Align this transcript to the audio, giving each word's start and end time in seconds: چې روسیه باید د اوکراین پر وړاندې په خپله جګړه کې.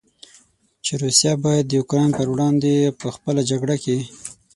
چې 0.85 0.93
روسیه 1.03 1.33
باید 1.45 1.65
د 1.67 1.73
اوکراین 1.81 2.11
پر 2.17 2.27
وړاندې 2.33 2.73
په 2.99 3.07
خپله 3.15 3.41
جګړه 3.49 3.75
کې. 3.83 3.97